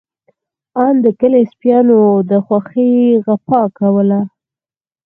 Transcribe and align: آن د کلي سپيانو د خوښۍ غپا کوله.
آن 0.83 0.95
د 1.05 1.07
کلي 1.19 1.41
سپيانو 1.51 1.99
د 2.29 2.31
خوښۍ 2.45 2.93
غپا 3.25 3.61
کوله. 3.77 4.21